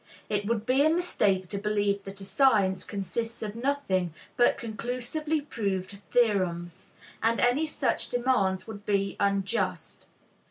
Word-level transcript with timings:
It 0.29 0.47
would 0.47 0.65
be 0.65 0.83
a 0.83 0.89
mistake 0.89 1.47
to 1.49 1.59
believe 1.59 2.05
that 2.05 2.19
a 2.19 2.25
science 2.25 2.83
consists 2.85 3.43
of 3.43 3.55
nothing 3.55 4.15
but 4.35 4.57
conclusively 4.57 5.41
proved 5.41 5.91
theorems, 6.09 6.87
and 7.21 7.39
any 7.39 7.67
such 7.67 8.09
demand 8.09 8.63
would 8.65 8.83
be 8.83 9.15
unjust. 9.19 10.07